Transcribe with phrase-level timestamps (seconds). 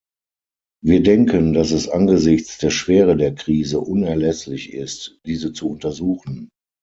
[0.83, 6.49] Wir denken, dass es angesichts der Schwere der Krise unerlässlich ist, diese zu untersuchen.